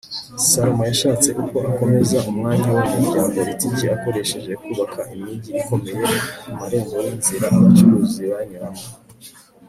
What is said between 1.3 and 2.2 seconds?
uko akomeza